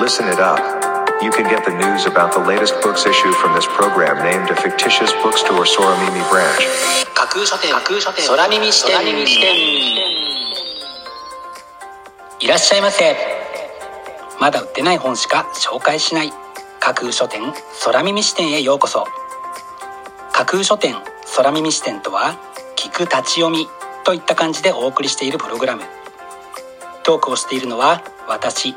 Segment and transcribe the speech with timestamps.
[0.00, 0.58] Listen it up.
[1.20, 4.54] You can get the news about the latest books issue from this program named a
[4.54, 6.62] fictitious bookstore Soramimi branch.
[7.14, 9.00] 架空書店架空書店空耳視点
[12.40, 13.16] いらっしゃいませ
[14.40, 16.32] まだ売ってない本しか紹介しない
[16.78, 17.42] 架空書店
[17.84, 19.04] 空耳視点へようこそ
[20.32, 20.94] 架空書店
[21.36, 22.38] 空耳視点とは
[22.76, 23.66] 聞く立ち読み
[24.04, 25.82] といった感じでお送りしているプログラム
[27.02, 28.76] トークをしているのは私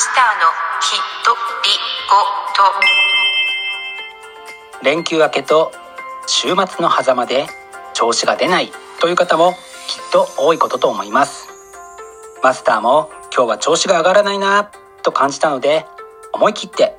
[0.00, 0.48] スターの
[0.80, 1.68] ひとり
[2.08, 2.16] ご
[4.80, 4.82] と。
[4.82, 5.72] 連休明けと
[6.26, 7.46] 週末の狭間で
[7.92, 9.58] 調子が出ないという方もきっ
[10.10, 11.50] と多いことと思います。
[12.42, 14.70] マスターも今日は調子が上がらないな
[15.02, 15.84] と感じたので
[16.32, 16.96] 思い切って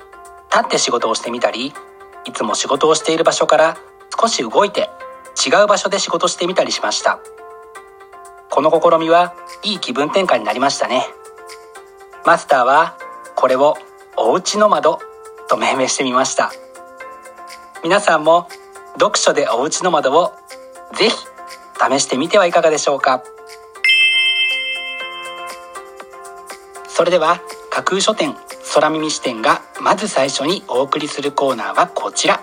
[0.52, 1.74] 立って仕事をしてみたり
[2.24, 3.76] いつも仕事をしている場所から
[4.16, 4.90] 少し動いて
[5.44, 7.18] 違う場所で仕事してみたりしました。
[8.48, 11.04] この試みはいい気分転換になりましたね。
[12.24, 12.96] マスターは
[13.34, 13.76] これを
[14.16, 15.00] お家の窓
[15.48, 16.52] と命名してみました。
[17.82, 18.46] 皆さんも
[18.92, 20.32] 読書でお家の窓を
[20.94, 23.24] ぜひ試してみてはいかがでしょうか。
[26.86, 28.36] それでは架空書店
[28.72, 32.36] 空耳視点がまず最初にお送りするコーナーはこちら。
[32.36, 32.42] 架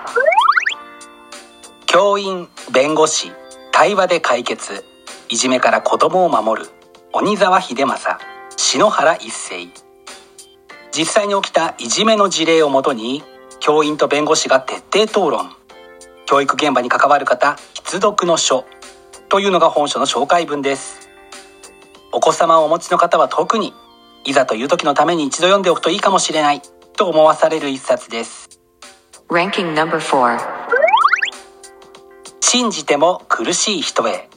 [1.93, 3.33] 教員弁護士
[3.73, 4.85] 対話で解決
[5.27, 6.69] いじめから子供を守る
[7.11, 8.25] 鬼沢秀政
[8.55, 9.67] 篠原一成
[10.97, 13.23] 実際に起きたいじめの事例をもとに
[13.59, 15.51] 教員と弁護士が徹底討論。
[16.25, 18.63] 教育現場に関わる方必読の書。
[19.27, 21.09] というのが本書の紹介文です。
[22.13, 23.73] お子様をお持ちの方は特に
[24.23, 26.61] いざという時のために一度読んでおくといいかもしれない
[26.95, 28.61] と思わされる一冊です。
[32.53, 34.27] 信じても苦しい人へ。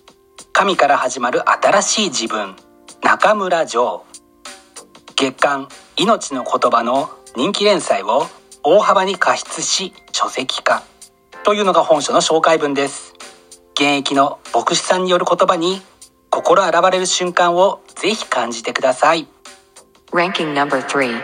[0.53, 2.55] 神から始まる新しい自分。
[3.03, 4.05] 中村城。
[5.17, 5.67] 月刊
[5.99, 8.29] 命の言葉の人気連載を
[8.63, 10.85] 大幅に加筆し書籍化。
[11.43, 13.15] というのが本書の紹介文です。
[13.73, 15.83] 現役の牧師さんによる言葉に
[16.31, 19.27] 心洗われる瞬間をぜひ感じてください。
[20.13, 21.21] Ranking number 3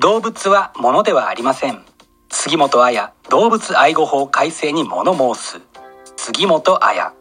[0.00, 1.84] 動物は物ではありません。
[2.28, 5.60] 杉本彩動物愛護法改正に物申す。
[6.16, 7.12] 杉本彩。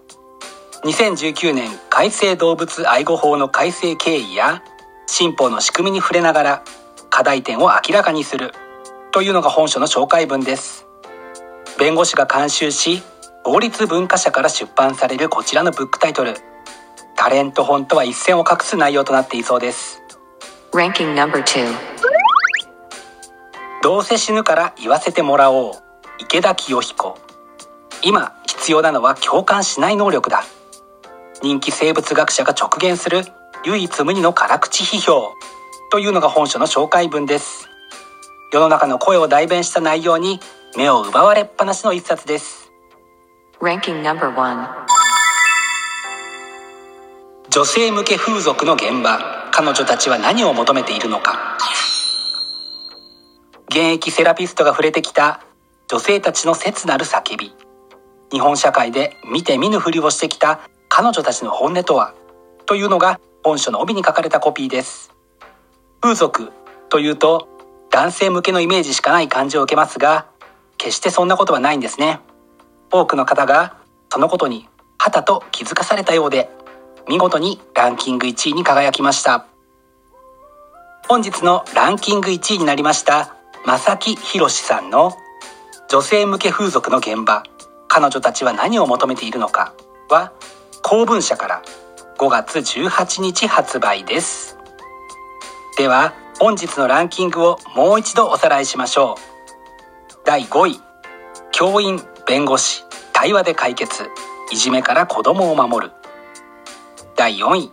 [0.84, 4.62] 2019年改正動物愛護法の改正経緯や
[5.08, 6.64] 新法の仕組みに触れながら
[7.10, 8.54] 課題点を明らかにする。
[9.12, 10.86] というのが本書の紹介文です。
[11.80, 13.02] 弁護士が監修し
[13.44, 16.36] 法律文化社から出版されるこちらのブックタイトル。
[17.16, 20.04] タレント本とは一線を画す内容となっていそうです。
[20.72, 21.66] Ranking number 2
[23.82, 25.85] どうせ死ぬから言わせてもらおう
[26.18, 27.18] 池田清彦。
[28.02, 30.44] 今必要なのは共感しない能力だ。
[31.44, 33.26] 人気生物学者が直言する
[33.66, 35.34] 唯一無二の辛口批評。
[35.92, 37.68] というのが本書の紹介文です。
[38.54, 40.40] 世の中の声を代弁した内容に
[40.78, 42.72] 目を奪われっぱなしの一冊です。
[43.60, 44.68] Ranking number 1
[47.50, 49.50] 女性向け風俗の現場。
[49.52, 51.58] 彼女たちは何を求めているのか。
[53.70, 55.42] 現役セラピストが触れてきた
[55.88, 57.54] 女性たちの切なる叫び。
[58.32, 60.60] 日本社会で見て見ぬふりをしてきた
[60.90, 62.14] 彼女たちの本音とは？
[62.66, 65.12] というのが本書の帯に書かれたコピーです。
[66.02, 66.52] 風俗
[66.90, 67.48] というと
[67.92, 70.26] 男性向けのイメージしかない感じを受けますが
[70.78, 72.20] 決してそんなことはないんですね。
[72.92, 73.78] 多くの方が
[74.10, 74.68] そのことに
[74.98, 76.50] はたと気づかされたようで
[77.08, 79.46] 見事にランキング1位に輝きました。
[81.08, 83.36] 本日のランキング1位になりました
[83.68, 85.16] 正木宏さんの
[85.88, 87.44] 女性向け風俗の現場。
[87.88, 89.74] 彼女たちは何を求めているのか。
[90.10, 90.34] は
[90.82, 91.62] 公文社から。
[92.18, 94.58] 5月18日発売です。
[95.78, 100.14] では本日のランキングをもう一度おさらいしましょう。
[100.26, 100.82] 第5位。
[101.52, 102.84] 教員弁護士。
[103.14, 104.10] 対話で解決。
[104.52, 105.94] いじめから子供を守る。
[107.16, 107.72] 第4位。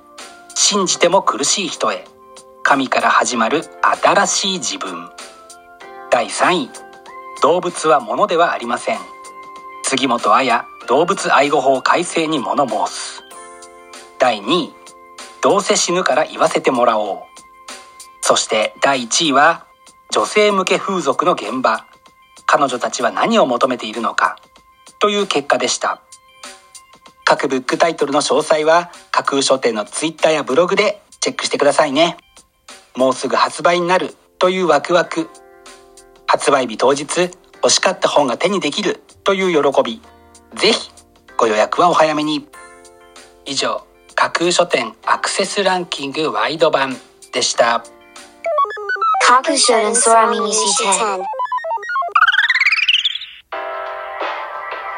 [0.54, 2.04] 信じても苦しい人へ。
[2.62, 3.64] 神から始まる
[4.02, 5.10] 新しい自分。
[6.10, 6.91] 第3位。
[7.42, 8.98] 動物は物ではありません。
[9.82, 13.24] 杉本彩動物愛護法改正に物申す。
[14.20, 14.74] 第2位
[15.42, 17.18] どうせ死ぬから言わせてもらおう。
[18.20, 19.66] そして第1位は
[20.12, 21.84] 女性向け風俗の現場。
[22.46, 24.36] 彼女たちは何を求めているのか。
[25.00, 26.00] という結果でした。
[27.24, 32.18] 各ブックタイトルの詳細は架空書店のツイッターやブログでチェックしてくださいね。
[32.94, 34.14] もうすぐ発売になる。
[34.38, 35.28] というワクワク。
[36.32, 40.00] 発売日当日欲しかった本が手にできるという喜び。
[40.54, 40.90] ぜひ
[41.36, 42.48] ご予約はお早めに。
[43.44, 46.96] 以上架空書店アクセスランキングワイド版
[47.34, 47.84] でした。
[49.26, 51.20] 架空書店空耳視点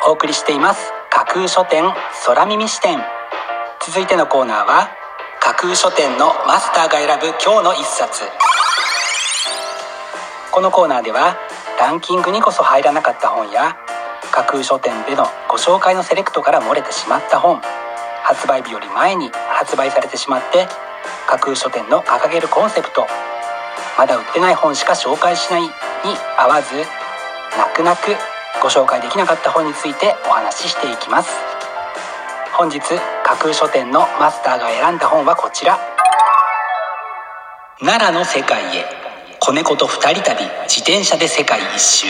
[0.06, 1.82] お送りしています架空書店
[2.26, 3.00] 空耳視点。
[3.84, 4.88] 続いてのコーナーは
[5.40, 8.22] 架空書店のマスターが選ぶ今日の一冊
[10.54, 11.36] このコーナーでは
[11.80, 13.76] ランキングにこそ入らなかった本や
[14.30, 17.60] 架空書店でのご紹介のセレクトから漏れてしまった本
[18.22, 20.68] 発売日より前に発売されてしまって
[21.26, 23.04] 架空書店の掲げるコンセプト
[23.98, 25.68] まだ売ってない本しか紹介しないに
[26.38, 26.68] 合わず
[27.58, 28.14] 泣く泣く
[28.62, 31.30] ご紹介できなかった本についてお話ししていきます。
[32.56, 35.80] 本日架空書店のマスターが選んだ本はこちら。
[37.80, 39.03] 奈良の世界へ。
[39.44, 42.06] 子猫と二人旅自転車で世界一周。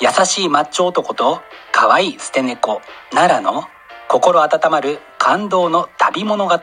[0.00, 1.40] 優しいマッチョ男と
[1.70, 2.82] 可愛い捨て猫
[3.12, 3.62] 奈良の
[4.08, 6.58] 心温まる感動の旅物語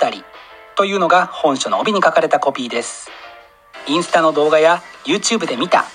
[0.76, 3.10] というのが本書の帯に書かれたコピーです。
[3.88, 5.86] インスタの動画や YouTube で見た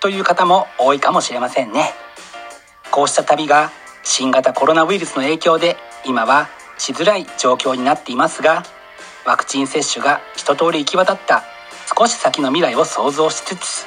[0.00, 1.92] という方も多いかもしれませんね。
[2.90, 3.70] こうした旅が
[4.02, 6.48] 新型コロナウイルスの影響で今は
[6.78, 8.62] しづらい状況になっていますが
[9.26, 11.44] ワクチン接種が一通り行き渡った。
[11.96, 13.86] 少し先の未来を想像しつつ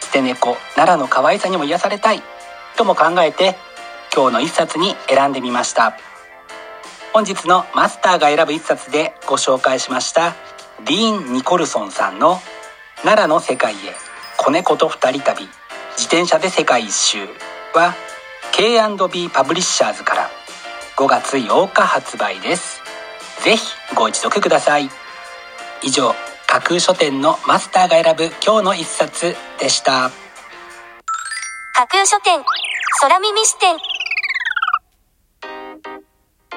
[0.00, 2.22] 捨て猫奈良の可愛さにも癒されたい。
[2.76, 3.56] とも考えて
[4.14, 5.96] 今日の一冊に選んでみました。
[7.12, 10.34] 本日のマスターが選ぶ一冊でご紹介しました。
[10.84, 12.40] ディーン・ニコルソンさんの
[13.02, 13.76] 「奈良の世界へ
[14.36, 15.48] 子猫と二人旅。
[15.96, 17.28] 自転車で世界一周」
[17.74, 17.94] は
[18.52, 20.30] K&B パブリッシャーズから
[20.96, 22.83] 5月8日発売です。
[23.44, 23.62] ぜひ
[23.94, 24.88] ご一読ください。
[25.82, 26.14] 以上
[26.46, 30.10] 架空書店のマスターが選ぶ今日の一冊でした。
[31.74, 32.42] 架空書店
[33.02, 33.76] 空耳視点。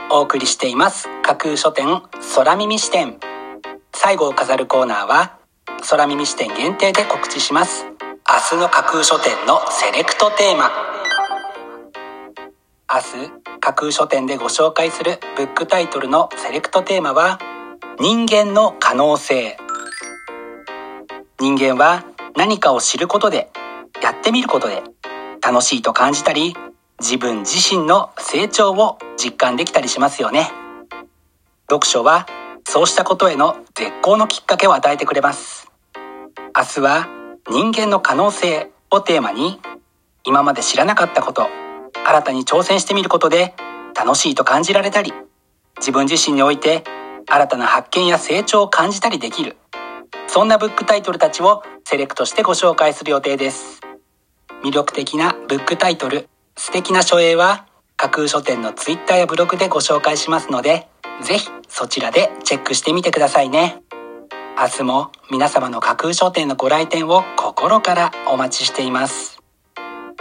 [0.09, 1.09] お送りしています。
[1.23, 2.01] 架空書店
[2.35, 3.19] 空耳視点。
[3.93, 5.39] 最後を飾るコーナーは
[5.89, 7.83] 空耳視点限定で告知します。
[7.83, 10.71] 明日の架空書店のセレクトテーマ。
[12.89, 13.36] 明日
[13.67, 17.37] 架空書店でご紹介するブックタイトルのセレクトテーマは
[17.99, 19.57] 人間の可能性。
[21.37, 22.06] 人間は
[22.37, 23.51] 何かを知ることで
[24.01, 24.83] やってみることで
[25.45, 26.56] 楽しいと感じたり
[27.01, 30.49] 自分自身の成長を実感できたりしますよね。
[31.69, 32.25] 読書は
[32.63, 35.69] そうしたことへの絶好のきっかけを与えてくれます。
[36.56, 37.09] 明日は
[37.51, 39.59] 人間の可能性をテーマに
[40.23, 41.49] 今まで知らなかったこと
[42.07, 43.54] 新たに挑戦してみることで
[43.94, 45.11] 楽しいと感じられたり
[45.78, 46.85] 自分自身において
[47.28, 49.57] 新たな発見や成長を感じたりできる。
[50.28, 53.81] そんなブックタイトルたちをセレクトしてご紹介する予定です。
[54.64, 60.87] 魅力的なブックタイトル素敵な書影は架空書店のツイッターやブログでご紹介しますので
[61.21, 63.81] ぜひそちらでチェックしてみてくださいね。
[64.57, 69.40] 明日も皆様の架空書店のご来店を心からお待ちしています。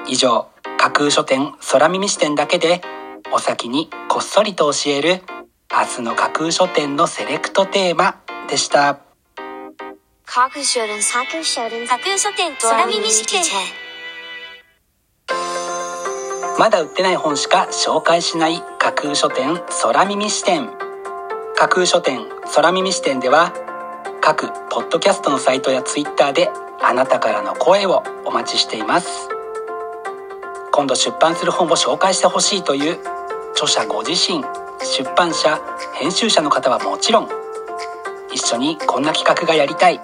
[0.09, 0.49] 以上
[0.87, 2.81] 架空書店空耳視点だけで
[3.33, 5.21] お先にこっそりと教える
[5.69, 9.00] 明日の架空書店のセレクトテーマでした。
[10.25, 13.43] 架空書店架空書店架空書店空耳視点
[16.57, 20.71] まだ売ってない本しか紹介しない架空書店空耳視点。
[21.57, 22.21] 架空書店
[22.55, 23.52] 空耳視点では
[24.21, 26.49] 各ポッドキャストのサイトやツイッターで
[26.81, 29.36] あなたからの声をお待ちしています
[30.76, 32.99] 今度出版する本を紹介してほしいという
[33.52, 34.45] 著者ご自身
[34.85, 35.59] 出版社
[35.95, 37.28] 編集者の方はもちろん
[38.30, 39.99] 一緒にこんな企画がやりたい。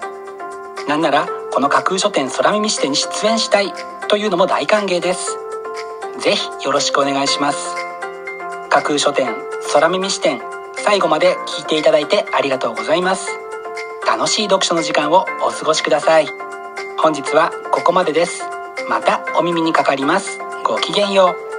[0.87, 3.71] なんならこの架空書店空耳視点に出演したい
[4.09, 5.37] というのも大歓迎です。
[6.19, 7.75] ぜひよろしくお願いします。
[8.71, 9.35] 架空書店
[9.73, 10.41] 空耳視点
[10.73, 13.27] 最後まで聞いていただいてありがとうございます。
[14.07, 16.27] 楽しい読書の時間をお過ごしください。
[16.97, 18.43] 本日はここまでです。
[18.89, 20.39] またお耳にかかります。
[20.73, 21.52] ごきげんよう。